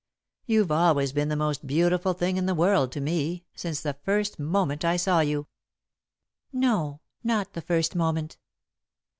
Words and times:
"You've 0.47 0.71
always 0.71 1.11
been 1.13 1.29
the 1.29 1.35
most 1.35 1.67
beautiful 1.67 2.13
thing 2.13 2.37
in 2.37 2.47
the 2.47 2.55
world 2.55 2.91
to 2.93 2.99
me, 2.99 3.45
since 3.53 3.81
the 3.81 3.93
first 4.03 4.39
moment 4.39 4.83
I 4.83 4.97
saw 4.97 5.19
you." 5.19 5.45
"No, 6.51 7.01
not 7.23 7.53
the 7.53 7.61
first 7.61 7.95
moment." 7.95 8.39